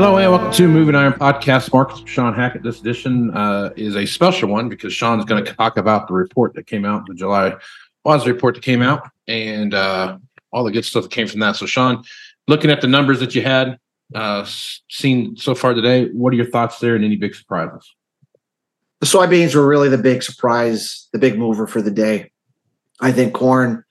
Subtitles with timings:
[0.00, 1.72] Hello and welcome to Moving Iron Podcast.
[1.72, 2.62] Markets Shawn Hackett.
[2.62, 6.54] This edition uh, is a special one because Shawn's going to talk about the report
[6.54, 7.56] that came out, the July
[8.06, 10.16] WASDE report that came out, and uh,
[10.52, 11.56] all the good stuff that came from that.
[11.56, 12.04] So, Shawn,
[12.46, 13.76] looking at the numbers that you had
[14.14, 14.46] uh,
[14.88, 17.92] seen so far today, what are your thoughts there and any big surprises?
[19.00, 22.30] the soybeans were really the big surprise, the big mover for the day.
[23.00, 23.82] I think corn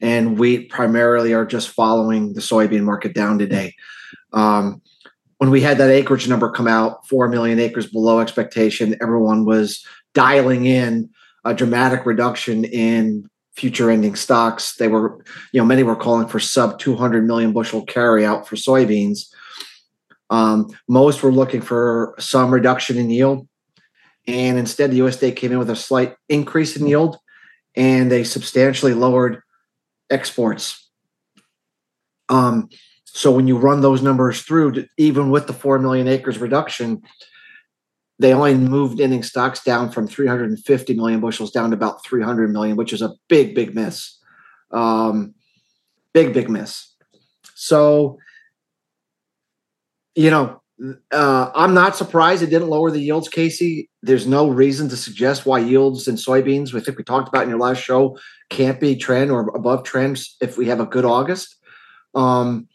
[0.00, 3.76] and wheat primarily are just following the soybean market down today.
[4.32, 4.82] Um,
[5.44, 9.84] when we had that acreage number come out, 4 million acres below expectation, everyone was
[10.14, 11.10] dialing in
[11.44, 14.76] a dramatic reduction in future ending stocks.
[14.76, 15.22] They were,
[15.52, 19.26] you know, many were calling for sub 200 million bushel carry out for soybeans.
[20.30, 23.46] Um, most were looking for some reduction in yield.
[24.26, 27.18] And instead, the USDA came in with a slight increase in yield
[27.76, 29.42] and they substantially lowered
[30.08, 30.88] exports.
[32.30, 32.70] Um,
[33.14, 37.00] so when you run those numbers through, even with the 4 million acres reduction,
[38.18, 42.76] they only moved ending stocks down from 350 million bushels down to about 300 million,
[42.76, 44.18] which is a big, big miss.
[44.72, 45.34] Um,
[46.12, 46.92] big, big miss.
[47.54, 48.18] So,
[50.16, 50.60] you know,
[51.12, 53.90] uh, I'm not surprised it didn't lower the yields, Casey.
[54.02, 57.48] There's no reason to suggest why yields in soybeans, I think we talked about in
[57.48, 58.18] your last show,
[58.50, 61.54] can't be trend or above trends if we have a good August.
[62.16, 62.68] Um,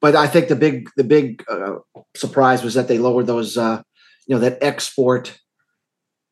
[0.00, 1.76] but I think the big the big uh,
[2.16, 3.82] surprise was that they lowered those, uh,
[4.26, 5.38] you know, that export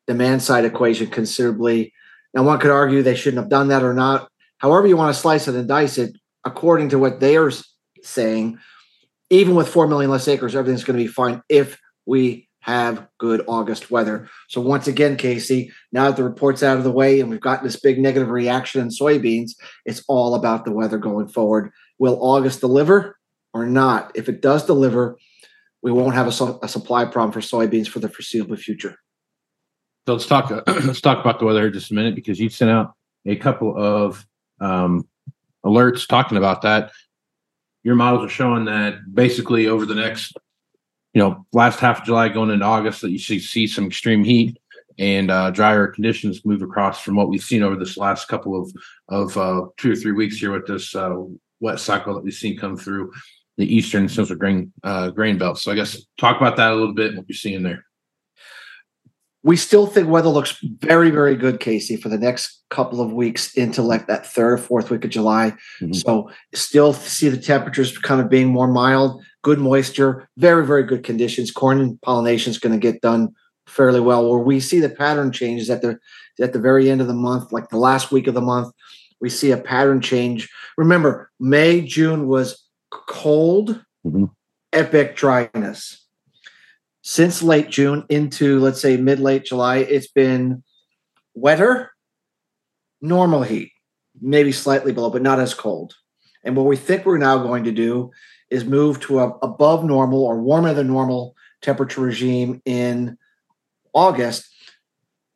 [0.07, 1.93] demand side equation considerably.
[2.33, 4.29] Now, one could argue they shouldn't have done that or not.
[4.57, 7.51] However, you want to slice it and dice it, according to what they are
[8.03, 8.59] saying,
[9.29, 13.43] even with 4 million less acres, everything's going to be fine if we have good
[13.47, 14.27] August weather.
[14.47, 17.65] So, once again, Casey, now that the report's out of the way and we've gotten
[17.65, 19.51] this big negative reaction in soybeans,
[19.85, 21.71] it's all about the weather going forward.
[21.99, 23.18] Will August deliver
[23.59, 24.11] or not?
[24.15, 25.17] If it does deliver,
[25.81, 28.97] we won't have a, su- a supply problem for soybeans for the foreseeable future.
[30.07, 30.49] So let's talk.
[30.67, 32.93] let's talk about the weather here just a minute because you sent out
[33.25, 34.25] a couple of
[34.59, 35.07] um,
[35.65, 36.91] alerts talking about that.
[37.83, 40.33] Your models are showing that basically over the next,
[41.13, 44.23] you know, last half of July going into August, that you should see some extreme
[44.23, 44.57] heat
[44.97, 48.71] and uh, drier conditions move across from what we've seen over this last couple of
[49.07, 51.15] of uh, two or three weeks here with this uh,
[51.61, 53.11] wet cycle that we've seen come through
[53.59, 55.59] the eastern central grain uh, grain belt.
[55.59, 57.15] So I guess talk about that a little bit.
[57.15, 57.83] What you're seeing there.
[59.43, 63.53] we still think weather looks very, very good, Casey, for the next couple of weeks
[63.55, 65.53] into like that third or fourth week of July.
[65.81, 65.95] Mhm.
[65.95, 71.03] So still see the temperatures kind of being more mild, good moisture, very, very good
[71.03, 71.51] conditions.
[71.51, 73.29] Corn pollination is going to get done
[73.67, 74.29] fairly well.
[74.29, 75.97] Where we see the pattern changes at the
[76.41, 78.73] at the very end of the month, like the last week of the month,
[79.19, 80.49] we see a pattern change.
[80.77, 84.31] Remember, May, June was cold, Mhm.
[84.73, 86.05] epic dryness
[87.01, 90.63] since late June into let's say mid late July, it's been
[91.33, 91.91] wetter,
[93.01, 93.71] normal heat,
[94.21, 95.95] maybe slightly below, but not as cold.
[96.43, 98.11] And what we think we're now going to do
[98.49, 103.17] is move to a above normal or warmer than normal temperature regime in
[103.93, 104.45] August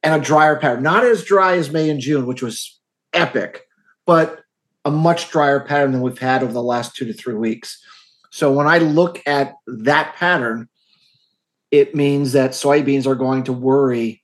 [0.03, 0.83] and a drier pattern.
[0.83, 2.79] Not as dry as May and June, which was
[3.13, 3.63] epic,
[4.05, 4.42] but
[4.85, 7.81] a much drier pattern than we've had over the last two to three weeks.
[8.31, 10.67] So when I look at that pattern,
[11.71, 14.23] it means that soybeans are going to worry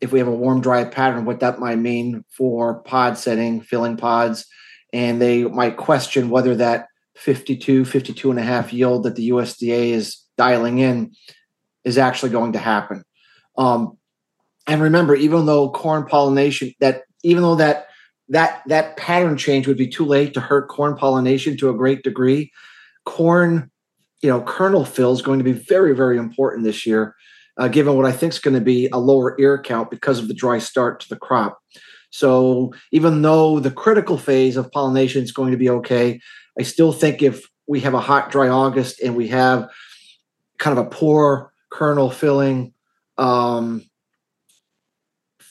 [0.00, 3.96] if we have a warm, dry pattern, what that might mean for pod setting, filling
[3.96, 4.46] pods.
[4.92, 6.86] And they might question whether that
[7.16, 11.12] 52, 52 and a half yield that the USDA is dialing in
[11.84, 13.04] is actually going to happen.
[13.56, 13.96] Um,
[14.66, 17.85] and remember, even though corn pollination, that even though that
[18.28, 22.02] that that pattern change would be too late to hurt corn pollination to a great
[22.02, 22.52] degree,
[23.04, 23.70] corn
[24.22, 27.14] you know, kernel fill is going to be very, very important this year,
[27.58, 30.28] uh, given what I think is going to be a lower ear count because of
[30.28, 31.58] the dry start to the crop.
[32.10, 36.20] So even though the critical phase of pollination is going to be okay,
[36.58, 39.68] I still think if we have a hot, dry August and we have
[40.58, 42.72] kind of a poor kernel filling
[43.18, 43.82] um,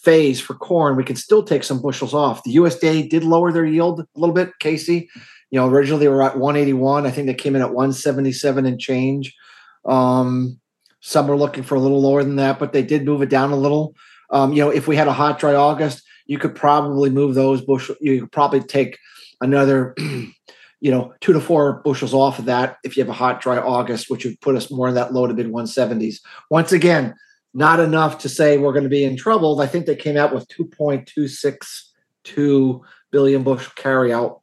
[0.06, 2.44] phase for corn, we can still take some bushels off.
[2.44, 5.10] The USDA did lower their yield a little bit, Casey.
[5.50, 7.06] You know, originally they were at 181.
[7.06, 9.36] I think they came in at 177 and change.
[9.84, 10.60] Um,
[11.02, 13.52] some are looking for a little lower than that, but they did move it down
[13.52, 13.96] a little.
[14.30, 17.62] Um, you know, if we had a hot, dry August, you could probably move those
[17.62, 17.96] bushel.
[18.02, 18.98] You could probably take
[19.42, 19.94] another,
[20.82, 23.58] you know, two to four bushels off of that if you have a hot, dry
[23.58, 26.18] August, which would put us more in that low to mid 170s.
[26.50, 27.14] Once again,
[27.56, 29.62] not enough to say we're going to be in trouble.
[29.62, 32.82] I think they came out with 2.262
[33.12, 34.42] billion bushel carryout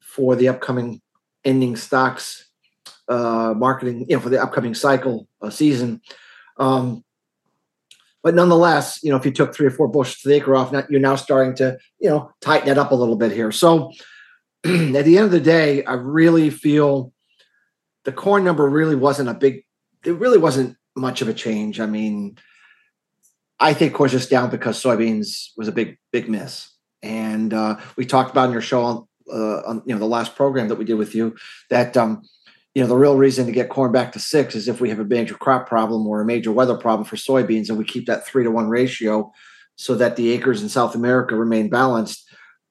[0.00, 1.00] for the upcoming
[1.44, 2.50] ending stocks
[3.08, 6.02] uh, marketing, you know, for the upcoming cycle uh, season.
[6.58, 7.02] Um,
[8.22, 10.72] but nonetheless, you know, if you took three or four bushels to the acre off,
[10.72, 13.50] now, you're now starting to, you know, tighten it up a little bit here.
[13.50, 13.92] So
[14.64, 17.14] at the end of the day, I really feel
[18.04, 19.64] the corn number really wasn't a big,
[20.04, 21.80] it really wasn't much of a change.
[21.80, 22.38] I mean,
[23.58, 26.70] I think corn's just down because soybeans was a big, big miss.
[27.02, 30.36] And uh, we talked about in your show on, uh, on, you know, the last
[30.36, 31.36] program that we did with you
[31.70, 32.22] that, um,
[32.74, 34.98] you know, the real reason to get corn back to six is if we have
[34.98, 38.26] a major crop problem or a major weather problem for soybeans, and we keep that
[38.26, 39.30] three to one ratio
[39.76, 42.28] so that the acres in South America remain balanced.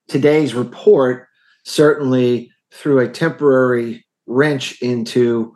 [0.08, 1.28] Today's report
[1.66, 5.56] certainly threw a temporary wrench into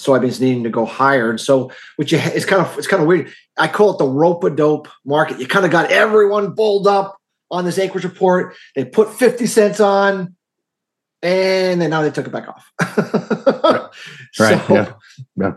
[0.00, 1.30] soybeans needing to go higher.
[1.30, 3.32] And so, which is kind of it's kind of weird.
[3.56, 5.40] I call it the rope a dope market.
[5.40, 7.16] You kind of got everyone bulled up
[7.50, 8.54] on this acreage report.
[8.76, 10.36] They put 50 cents on,
[11.22, 12.72] and then now they took it back off.
[14.38, 14.66] Right.
[14.66, 14.92] So- yeah.
[15.36, 15.52] Yeah.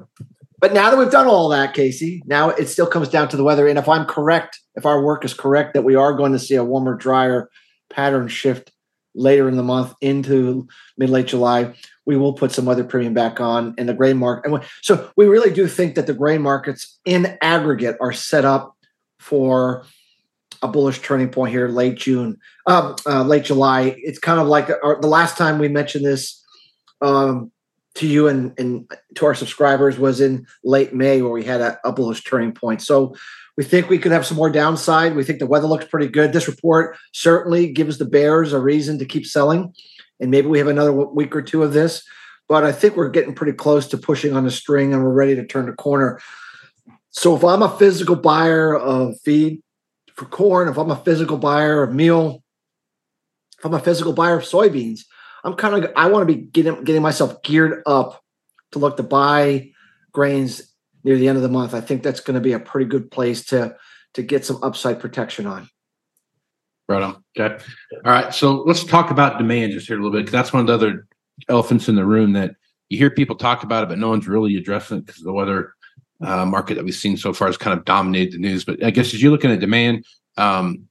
[0.60, 3.44] but now that we've done all that, Casey, now it still comes down to the
[3.44, 3.68] weather.
[3.68, 6.56] And if I'm correct, if our work is correct, that we are going to see
[6.56, 7.50] a warmer, drier
[7.92, 8.72] pattern shift
[9.14, 10.68] later in the month into
[10.98, 11.74] mid late July,
[12.06, 14.52] we will put some other premium back on in the grain market.
[14.52, 18.76] And so we really do think that the grain markets in aggregate are set up
[19.20, 19.86] for
[20.64, 23.96] a bullish turning point here late June, um, uh, late July.
[23.98, 26.44] It's kind of like our, the last time we mentioned this
[27.02, 27.52] um,
[27.96, 31.80] to you and, and to our subscribers was in late May where we had a,
[31.84, 32.82] a bullish turning point.
[32.82, 33.16] So
[33.58, 35.16] we think we could have some more downside.
[35.16, 36.32] We think the weather looks pretty good.
[36.32, 39.74] This report certainly gives the bears a reason to keep selling,
[40.22, 42.04] and maybe we have another week or two of this.
[42.48, 45.36] But I think we're getting pretty close to pushing on the string, and we're ready
[45.36, 46.22] to turn the corner.
[47.10, 49.62] So if I'm a physical buyer of feed
[50.16, 52.44] for corn, if I'm a physical buyer of meal,
[53.58, 55.02] if I'm a physical buyer of soybeans,
[55.44, 58.22] I'm kind of I want to be getting getting myself geared up
[58.72, 59.72] to look to buy
[60.12, 60.62] grains
[61.04, 61.74] near the end of the month.
[61.74, 63.76] I think that's going to be a pretty good place to
[64.14, 65.70] to get some upside protection on.
[66.92, 67.24] Right on.
[67.40, 67.64] Okay.
[68.04, 68.34] All right.
[68.34, 70.74] So let's talk about demand just here a little bit because that's one of the
[70.74, 71.08] other
[71.48, 72.52] elephants in the room that
[72.90, 75.74] you hear people talk about it, but no one's really addressing it because the weather
[76.22, 78.66] uh, market that we've seen so far has kind of dominated the news.
[78.66, 80.04] But I guess as you're looking at demand,
[80.36, 80.90] um,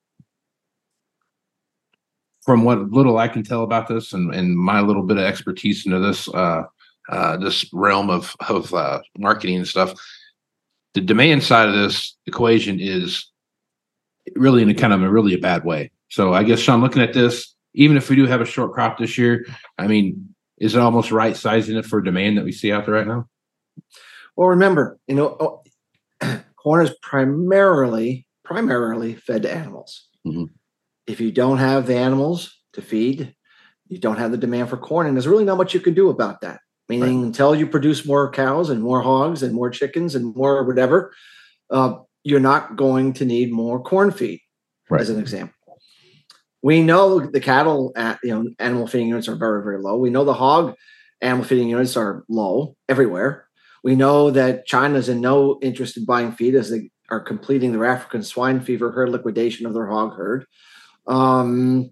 [2.40, 5.84] from what little I can tell about this and, and my little bit of expertise
[5.84, 6.62] into this uh,
[7.10, 9.92] uh, this realm of of uh, marketing and stuff,
[10.94, 13.30] the demand side of this equation is
[14.36, 15.90] really in a kind of a really a bad way.
[16.08, 18.98] So I guess Shawn, looking at this, even if we do have a short crop
[18.98, 19.46] this year,
[19.78, 22.94] I mean, is it almost right sizing it for demand that we see out there
[22.94, 23.28] right now?
[24.36, 25.62] Well, remember, you know, oh,
[26.56, 30.08] corn is primarily primarily fed to animals.
[30.26, 30.48] Mhm.
[31.06, 33.34] If you don't have the animals to feed,
[33.86, 36.10] you don't have the demand for corn, and there's really not much you can do
[36.10, 36.60] about that.
[36.88, 41.12] Meaning, until you produce more cows and more hogs and more chickens and more whatever,
[41.70, 44.40] uh, you're not going to need more corn feed.
[44.88, 45.00] Right.
[45.00, 45.54] As an example,
[46.62, 49.96] we know the cattle, at, you know, animal feeding units are very very low.
[49.96, 50.74] We know the hog
[51.20, 53.46] animal feeding units are low everywhere.
[53.82, 57.86] We know that China's in no interest in buying feed as they are completing their
[57.86, 60.44] African swine fever herd liquidation of their hog herd.
[61.06, 61.90] Um,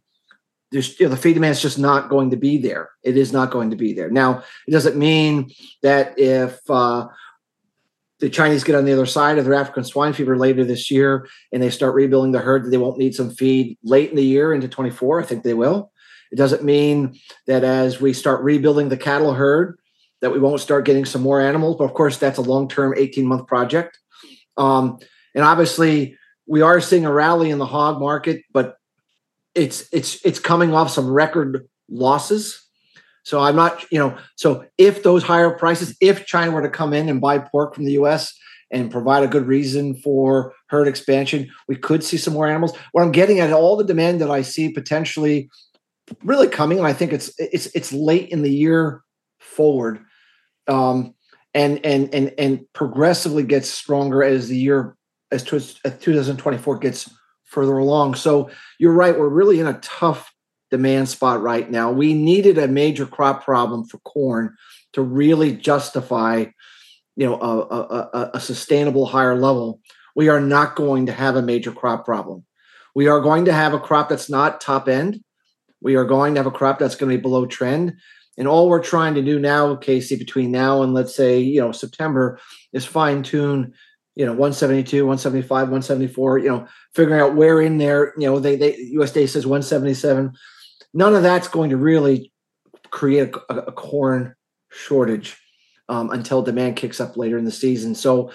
[0.70, 2.90] there's, you know, the feed demand is just not going to be there.
[3.02, 4.10] It is not going to be there.
[4.10, 5.50] Now, it doesn't mean
[5.82, 7.06] that if uh,
[8.20, 11.28] the Chinese get on the other side of their African swine fever later this year
[11.52, 14.52] and they start rebuilding the herd, they won't need some feed late in the year
[14.52, 15.20] into 24.
[15.20, 15.92] I think they will.
[16.32, 19.78] It doesn't mean that as we start rebuilding the cattle herd,
[20.20, 21.76] that we won't start getting some more animals.
[21.76, 23.98] But of course, that's a long term, 18 month project.
[24.56, 24.98] Um,
[25.34, 28.76] and obviously, we are seeing a rally in the hog market, but
[29.54, 32.67] it's it's it's coming off some record losses.
[33.28, 36.94] So I'm not, you know, so if those higher prices, if China were to come
[36.94, 38.32] in and buy pork from the US
[38.70, 42.74] and provide a good reason for herd expansion, we could see some more animals.
[42.92, 45.50] What I'm getting at all the demand that I see potentially
[46.24, 49.02] really coming, and I think it's it's it's late in the year
[49.38, 50.00] forward.
[50.66, 51.14] Um
[51.52, 54.96] and and and and progressively gets stronger as the year
[55.30, 57.10] as, to, as 2024 gets
[57.44, 58.14] further along.
[58.14, 60.32] So you're right, we're really in a tough
[60.70, 61.90] demand spot right now.
[61.90, 64.54] We needed a major crop problem for corn
[64.92, 66.46] to really justify,
[67.16, 69.80] you know, a, a, a, sustainable higher level.
[70.14, 72.44] We are not going to have a major crop problem.
[72.94, 75.22] We are going to have a crop that's not top end.
[75.80, 77.94] We are going to have a crop that's going to be below trend.
[78.36, 81.72] And all we're trying to do now, Casey, between now and let's say, you know,
[81.72, 82.38] September
[82.72, 83.72] is fine tune,
[84.14, 88.56] you know, 172, 175, 174, you know, figuring out where in there, you know, they,
[88.56, 90.32] they USDA says 177.
[90.94, 92.32] None of that's going to really
[92.90, 94.34] create a, a corn
[94.70, 95.36] shortage
[95.88, 97.94] um, until demand kicks up later in the season.
[97.94, 98.32] So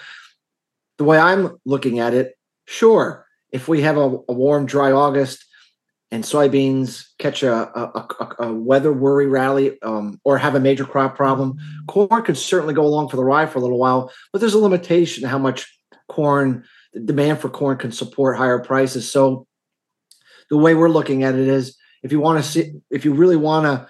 [0.98, 5.46] the way I'm looking at it, sure, if we have a, a warm, dry August
[6.12, 8.08] and soybeans catch a, a,
[8.40, 11.58] a, weather worry rally um, or have a major crop problem,
[11.88, 14.60] corn could certainly go along for the ride for a little while, but there's a
[14.60, 15.68] limitation to how much
[16.10, 16.64] corn,
[17.06, 19.12] demand for corn can support higher prices.
[19.12, 19.48] So
[20.50, 23.38] the way we're looking at it is if you want to see, if you really
[23.38, 23.90] want to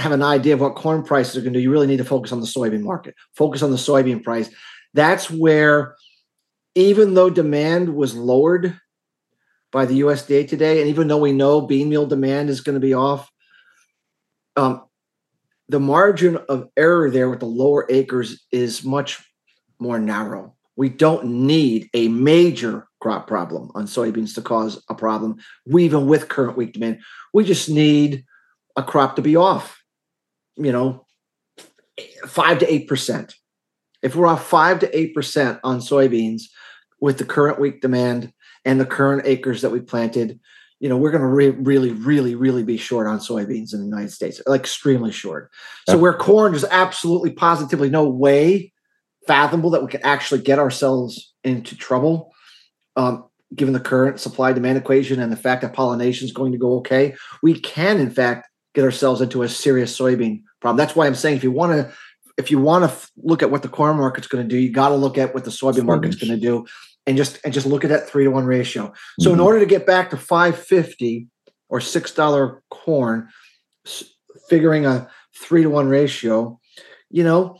[0.00, 2.04] have an idea of what corn prices are going to do, you really need to
[2.04, 4.50] focus on the soybean market, focus on the soybean price.
[4.92, 5.96] That's where,
[6.74, 8.78] even though demand was lowered
[9.72, 12.80] by the USDA today, and even though we know bean meal demand is going to
[12.80, 13.30] be off,
[14.56, 14.84] um,
[15.68, 19.20] the margin of error there with the lower acres is much
[19.78, 20.54] more narrow.
[20.76, 26.06] We don't need a major crop problem on soybeans to cause a problem, we, even
[26.06, 27.00] with current weak demand.
[27.32, 28.24] We just need
[28.76, 29.80] a crop to be off,
[30.56, 31.06] you know,
[32.26, 33.34] five to eight percent.
[34.02, 36.42] If we're off five to eight percent on soybeans
[37.00, 38.32] with the current weak demand
[38.64, 40.40] and the current acres that we planted,
[40.80, 43.86] you know, we're going to re- really, really, really be short on soybeans in the
[43.86, 45.50] United States, like extremely short.
[45.88, 48.73] So where corn, there's absolutely, positively no way
[49.26, 52.32] fathomable that we can actually get ourselves into trouble.
[52.96, 56.58] Um, given the current supply demand equation and the fact that pollination is going to
[56.58, 60.76] go okay, we can in fact get ourselves into a serious soybean problem.
[60.76, 61.92] That's why I'm saying if you want to
[62.36, 64.72] if you want to f- look at what the corn market's going to do, you
[64.72, 66.66] got to look at what the soybean market's going to do,
[67.06, 68.92] and just and just look at that three to one ratio.
[69.20, 69.44] So in Mhm.
[69.44, 71.28] order to get back to five fifty
[71.68, 73.28] or six dollar corn,
[73.86, 74.02] s-
[74.48, 76.58] figuring a three to one ratio,
[77.10, 77.56] you know,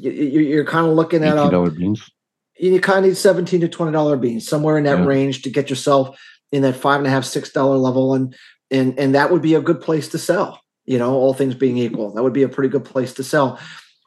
[0.00, 2.10] you, you're kind of looking at a, $18 beans.
[2.58, 5.04] you kind of need 17 to 20 dollar beans somewhere in that Yeah.
[5.06, 6.18] range to get yourself
[6.52, 8.34] in that five and a half six dollar level and
[8.70, 11.76] and and that would be a good place to sell you know all things being
[11.78, 13.58] equal that would be a pretty good place to sell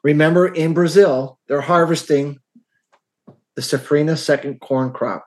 [0.02, 2.38] remember in brazil they're harvesting
[3.54, 5.24] the safrinha second corn crop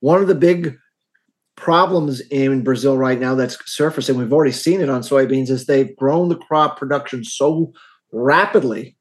[0.00, 0.76] one of the big
[1.56, 5.96] problems in brazil right now that's surfacing we've already seen it on soybeans is they've
[5.96, 7.72] grown the crop production so
[8.12, 8.96] rapidly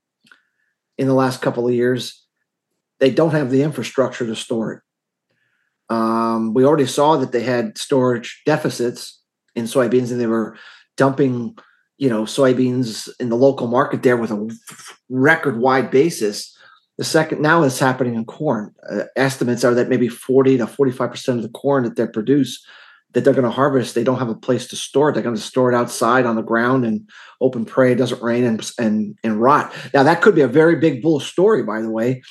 [0.97, 2.27] in the last couple of years
[2.99, 4.81] they don't have the infrastructure to store it.
[5.93, 9.21] Um, we already saw that they had storage deficits
[9.55, 10.57] in soybeans, and they were
[10.97, 11.57] dumping,
[11.97, 14.57] you know, soybeans in the local market there with a
[15.09, 16.55] record wide basis.
[16.97, 18.73] The second now it's happening in corn.
[18.89, 22.65] Uh, estimates are that maybe 40 to 45 percent of the corn that they produce
[23.17, 25.13] that they're going to harvest, they don't have a place to store it.
[25.13, 27.09] They're going to store it outside on the ground and
[27.41, 27.93] open prey.
[27.93, 29.73] It doesn't rain and and and rot.
[29.91, 32.21] Now that could be a very big bull story, by the way.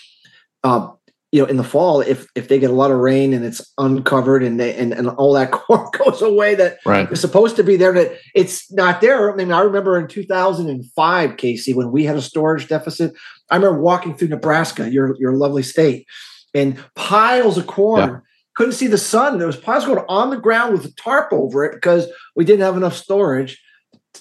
[0.62, 0.90] Uh,
[1.32, 3.60] you know, in the fall, if if they get a lot of rain and it's
[3.78, 7.10] uncovered and they and, and all that corn goes away that Right.
[7.10, 9.32] is supposed to be there, that it's not there.
[9.32, 13.12] I mean, I remember in 2005, Casey, when we had a storage deficit.
[13.50, 16.06] I remember walking through Nebraska, your your lovely state,
[16.54, 18.08] and piles of corn.
[18.08, 18.18] Yeah.
[18.56, 19.38] Couldn't see the sun.
[19.38, 22.76] There was of on the ground with a tarp over it because we didn't have
[22.76, 23.60] enough storage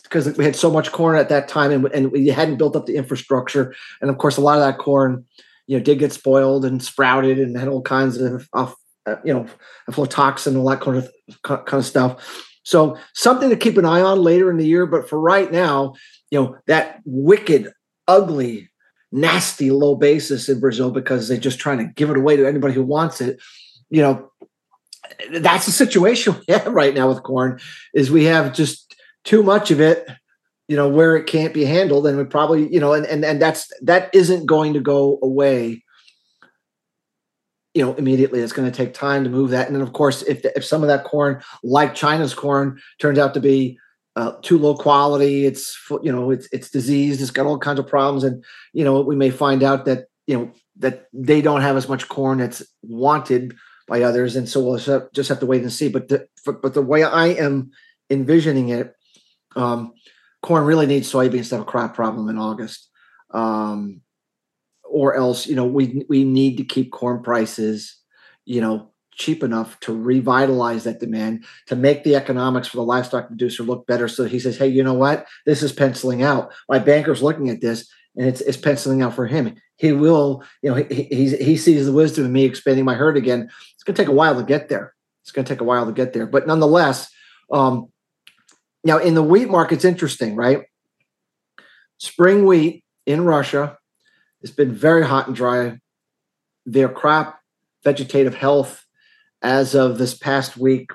[0.04, 2.86] because we had so much corn at that time and, and we hadn't built up
[2.86, 3.74] the infrastructure.
[4.01, 5.25] And of course, a lot of that corn,
[5.68, 8.75] you know, did get spoiled and sprouted and had all kinds of, of
[9.06, 9.48] uh, you know,
[9.89, 11.10] aflatoxin and all that kind of
[11.44, 12.44] kind of stuff.
[12.63, 14.86] So something to keep an eye on later in the year.
[14.86, 15.94] But for right now,
[16.32, 17.72] you know, that wicked,
[18.08, 18.70] ugly,
[19.12, 22.74] nasty low basis in Brazil because they're just trying to give it away to anybody
[22.74, 23.39] who wants it.
[23.89, 24.32] You know,
[25.39, 27.60] that's the situation we have right now with corn.
[27.94, 30.08] Is we have just too much of it
[30.68, 33.42] you know where it can't be handled and we probably you know and and, and
[33.42, 35.84] that's that isn't going to go away
[37.74, 40.22] you know immediately it's going to take time to move that and then of course
[40.24, 43.77] if if some of that corn like china's corn turns out to be
[44.15, 47.88] uh, too low quality it's you know it's it's diseased it's got all kinds of
[47.88, 51.75] problems and you know we may find out that you know that they don't have
[51.75, 53.54] as much corn that's wanted
[53.88, 54.77] by others and so we'll
[55.13, 56.27] just have, to wait and see but the
[56.62, 57.72] but the way i am
[58.10, 58.96] envisioning it
[59.56, 59.94] um,
[60.46, 62.89] corn really needs soybeans to have a crop problem in August,
[63.32, 64.01] um,
[64.84, 67.98] or else you know we we need to keep corn prices,
[68.46, 73.27] you know, cheap enough to revitalize that demand to make the economics for the livestock
[73.27, 74.07] producer look better.
[74.07, 76.53] So he says, hey, you know what, this is penciling out.
[76.70, 79.56] My banker's looking at this, and it's it's penciling out for him.
[79.78, 81.04] He will, you know, he
[81.36, 83.50] he, sees the wisdom in me expanding my herd again.
[83.74, 84.94] It's going to take a while to get there.
[85.24, 87.10] It's going to take a while to get there, but nonetheless.
[87.51, 87.90] Um,
[88.84, 90.66] now, in the wheat market, it's interesting, right?
[91.98, 93.78] Spring wheat in Russia
[94.42, 95.80] has been very hot and dry.
[96.68, 97.40] Their crop
[97.84, 98.84] vegetative health,
[99.42, 100.92] as of this past week,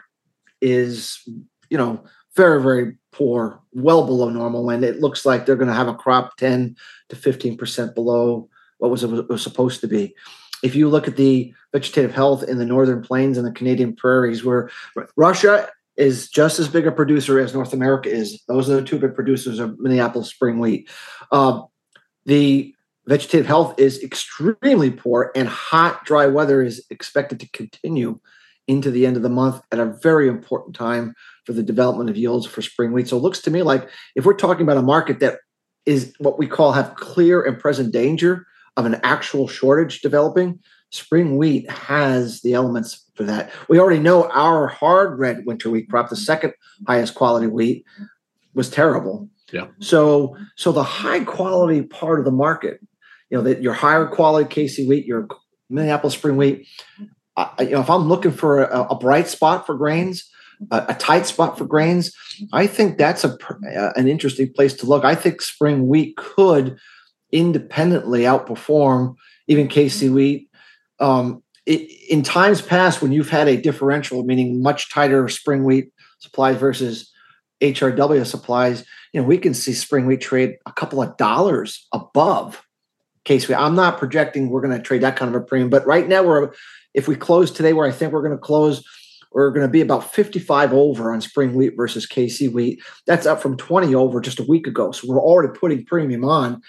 [0.61, 1.20] is
[1.68, 2.04] you know
[2.37, 5.94] very very poor, well below normal, and it looks like they're going to have a
[5.94, 6.76] crop ten
[7.08, 10.14] to fifteen percent below what was, was supposed to be.
[10.62, 14.44] If you look at the vegetative health in the northern plains and the Canadian prairies,
[14.44, 14.70] where
[15.16, 18.42] Russia is just as big a producer as North America is.
[18.48, 20.88] Those are the two big producers of Minneapolis spring wheat.
[21.30, 21.62] Uh,
[22.24, 22.74] the
[23.06, 28.18] vegetative health is extremely poor, and hot, dry weather is expected to continue
[28.66, 31.14] into the end of the month at a very important time
[31.50, 33.08] for the development of yields for spring wheat.
[33.08, 35.40] So it looks to me like if we're talking about a market that
[35.84, 40.60] is what we call have clear and present danger of an actual shortage developing,
[40.90, 43.50] spring wheat has the elements for that.
[43.68, 46.52] We already know our hard red winter wheat crop, the second
[46.86, 47.84] highest quality wheat,
[48.54, 49.28] was terrible.
[49.52, 49.66] Yeah.
[49.80, 52.78] So so the high quality part of the market,
[53.28, 55.26] you know, that your higher quality KC wheat, your
[55.68, 56.68] Minneapolis spring wheat,
[57.36, 60.29] uh, you know, if I'm looking for a, a bright spot for grains,
[60.70, 62.12] a, a, tight spot for grains,
[62.52, 63.36] I think that's a
[63.76, 65.04] uh, an interesting place to look.
[65.04, 66.78] I think spring wheat could
[67.32, 69.14] independently outperform
[69.46, 70.48] even KC wheat
[71.00, 75.92] um, it, in times past when you've had a differential, meaning much tighter spring wheat
[76.18, 77.10] supplies versus
[77.60, 82.62] HRW supplies, you know, we can see spring wheat trade a couple of dollars above
[83.24, 83.54] KC.
[83.56, 86.22] I'm not projecting we're going to trade that kind of a premium, but right now
[86.22, 86.52] we're
[86.92, 88.84] if we close today where I think we're going to close,
[89.32, 92.82] we're going to be about 55 over on spring wheat versus KC wheat.
[93.06, 94.92] That's up from 20 over just a week ago.
[94.92, 96.62] So we're already putting premium on.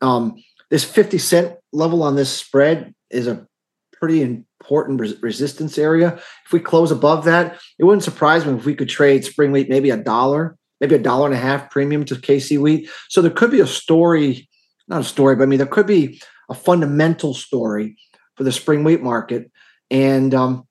[0.00, 0.36] Um,
[0.70, 3.46] this 50 cent level on this spread is a
[3.92, 6.20] pretty important res- resistance area.
[6.44, 9.68] If we close above that, it wouldn't surprise me if we could trade spring wheat
[9.68, 12.90] maybe a dollar, maybe a dollar and a half premium to KC wheat.
[13.08, 14.48] So there could be a story,
[14.88, 17.96] not a story, but I mean there could be a fundamental story
[18.36, 19.50] for the spring wheat market,
[19.90, 20.66] and um,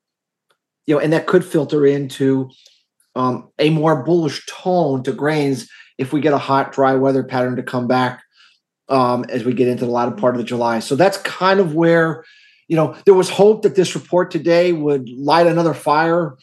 [0.86, 2.50] you know, and that could filter into
[3.14, 5.68] um, a more bullish tone to grains
[5.98, 8.22] if we get a hot, dry weather pattern to come back
[8.88, 10.78] um, as we get into the latter part of the July.
[10.80, 12.24] So that's kind of where
[12.68, 16.34] you know, there was hope that this report today would light another fire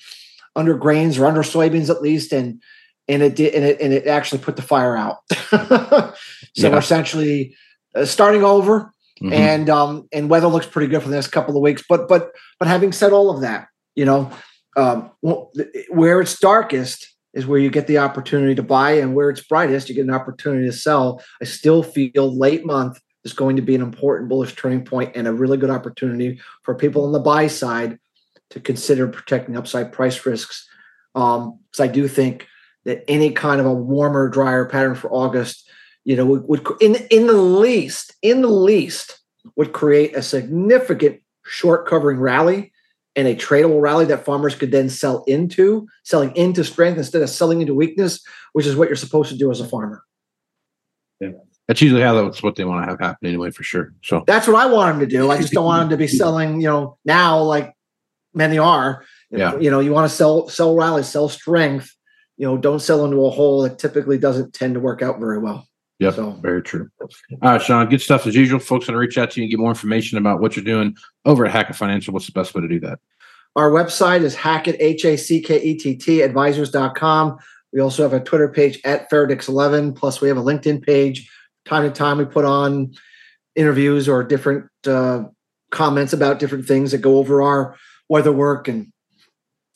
[0.56, 2.62] under grains or under soybeans at least, and
[3.10, 5.18] and it did, and it and it actually put the fire out.
[5.50, 6.14] so
[6.56, 6.70] Yeah.
[6.70, 7.56] we're essentially
[7.96, 8.90] uh, starting over.
[9.22, 9.32] Mhm.
[9.34, 11.84] and um, and weather looks pretty good for the next couple of weeks.
[11.88, 14.32] But but but having said all of that, you know,
[14.76, 19.42] um, where it's darkest is where you get the opportunity to buy, and where it's
[19.42, 21.22] brightest, you get an opportunity to sell.
[21.42, 25.28] I still feel late month is going to be an important bullish turning point and
[25.28, 27.98] a really good opportunity for people on the buy side
[28.50, 30.68] to consider protecting upside price risks.
[31.16, 32.48] Um, because I do think
[32.86, 35.70] that any kind of a warmer, drier pattern for August,
[36.04, 39.20] you know, would, would in in the least, in the least,
[39.56, 42.73] would create a significant short covering rally
[43.16, 47.30] and a tradable rally that farmers could then sell into, selling into strength instead of
[47.30, 48.24] selling into weakness,
[48.54, 50.04] which is what you're supposed to do as a farmer.
[51.20, 51.32] Yeah.
[51.68, 53.94] That's usually how that's what they want to have happen anyway, for sure.
[54.04, 55.32] So That's what I want them to do.
[55.32, 57.74] I just don't want them to be selling, you know, now like
[58.34, 59.06] many are.
[59.30, 59.58] Yeah.
[59.58, 61.96] You know, you want to sell sell rallies, sell strength.
[62.38, 65.38] You know, don't sell into a hole that typically doesn't tend to work out very
[65.38, 65.68] well.
[66.04, 66.90] Yep, So- very true.
[67.02, 67.10] All
[67.42, 68.60] right, Shawn, good stuff as usual.
[68.60, 70.96] Folks want to reach out to you and get more information about what you're doing
[71.26, 72.14] over at Hackett Financial.
[72.14, 73.00] What's the best way to do that?
[73.56, 77.38] Our website is Hackett, H A C K E T T, advisors.com.
[77.72, 79.96] We also have a Twitter page at Faradix11.
[79.96, 81.30] Plus, we have a LinkedIn page.
[81.66, 82.94] Time to time, we put on
[83.56, 85.24] interviews or different uh,
[85.72, 87.76] comments about different things that go over our
[88.10, 88.93] weather work and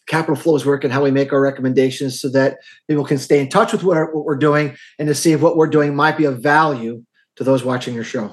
[0.08, 3.50] capital flows work and how we make our recommendations so that people can stay in
[3.50, 6.26] touch with what, what we're doing and to see if what we're doing might be
[6.26, 7.04] of value
[7.36, 8.32] to those watching your show.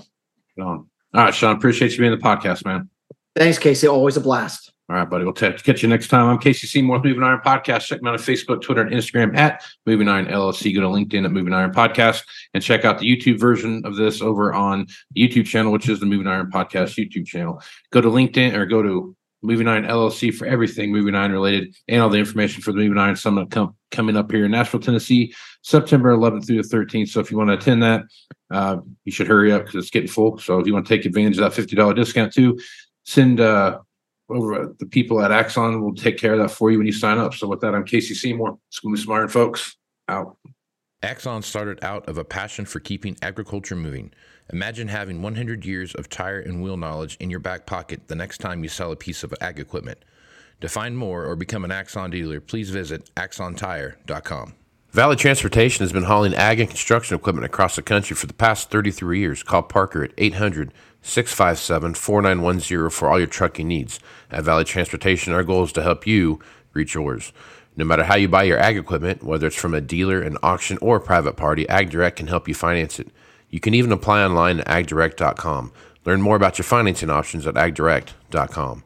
[0.59, 2.89] All right, Shawn, appreciate you being in the podcast, man.
[3.37, 3.87] Thanks, Casey.
[3.87, 4.73] Always a blast.
[4.89, 5.25] All right, buddy.
[5.25, 6.27] We'll t- catch you next time.
[6.27, 7.87] I'm Casey Seymour with Moving Iron Podcast.
[7.87, 10.75] Check me out on Facebook, Twitter, and Instagram at Moving Iron LLC.
[10.75, 14.21] Go to LinkedIn at Moving Iron Podcast and check out the YouTube version of this
[14.21, 17.63] over on the YouTube channel, which is the Moving Iron Podcast YouTube channel.
[17.93, 22.01] Go to LinkedIn or go to Moving Iron LLC for everything Moving Iron related and
[22.01, 25.35] all the information for the Moving Iron Summit com- coming up here in Nashville, Tennessee,
[25.63, 27.09] September 11th through the 13th.
[27.09, 28.05] So if you want to attend that,
[28.51, 30.39] uh, you should hurry up because it's getting full.
[30.39, 32.59] So if you want to take advantage of that $50 discount too,
[33.05, 33.79] send uh,
[34.31, 37.19] over the people at Axon will take care of that for you when you sign
[37.19, 37.35] up.
[37.35, 38.59] So with that, I'm Casey Seymour.
[38.71, 39.77] Smooth Smart folks
[40.09, 40.37] out.
[41.03, 44.11] Axon started out of a passion for keeping agriculture moving.
[44.53, 48.39] Imagine having 100 years of tire and wheel knowledge in your back pocket the next
[48.39, 50.05] time you sell a piece of ag equipment.
[50.61, 54.55] To find more or become an Axon dealer, please visit axontire.com.
[54.91, 58.71] Valley Transportation has been hauling ag and construction equipment across the country for the past
[58.71, 59.43] 33 years.
[59.43, 63.99] Call Parker at 800 657 4910 for all your trucking needs.
[64.31, 66.39] At Valley Transportation, our goal is to help you
[66.75, 67.33] reach yours.
[67.77, 70.79] No matter how you buy your ag equipment, whether it's from a dealer, an auction,
[70.81, 73.09] or a private party, AgDirect can help you finance it.
[73.55, 75.71] You can even apply online at agdirect.com.
[76.05, 78.83] Learn more about your financing options at agdirect.com.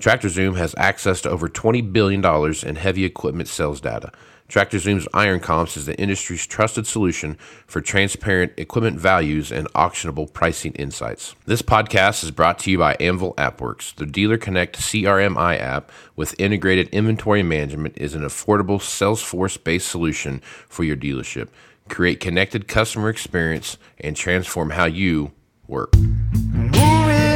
[0.00, 2.24] TractorZoom has access to over $20 billion
[2.66, 4.10] in heavy equipment sales data.
[4.48, 7.36] TractorZoom's Iron Comps is the industry's trusted solution
[7.68, 11.36] for transparent equipment values and auctionable pricing insights.
[11.46, 13.94] This podcast is brought to you by Anvil AppWorks.
[13.94, 20.40] The Dealer Connect CRMI app with integrated inventory management is an affordable Salesforce based solution
[20.68, 21.48] for your dealership.
[21.90, 25.32] Create connected customer experience and transform how you
[25.66, 25.94] work.
[25.96, 26.72] Moving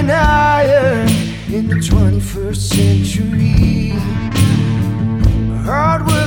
[0.08, 1.04] higher
[1.52, 3.88] in the 21st century.
[5.64, 6.23] Hardworking